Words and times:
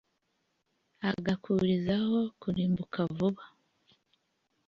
agakurizaho 1.09 2.19
kurimbuka 2.41 2.99
vuba 3.15 3.43